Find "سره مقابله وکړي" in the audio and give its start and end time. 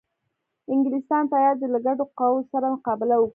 2.51-3.29